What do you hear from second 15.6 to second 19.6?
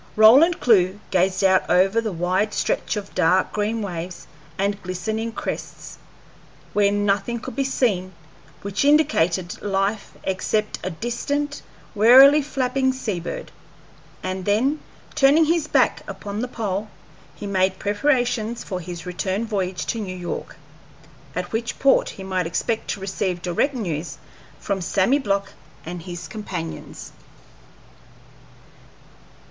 back upon the pole, he made preparations for his return